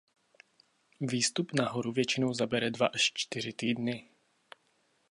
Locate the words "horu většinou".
1.69-2.33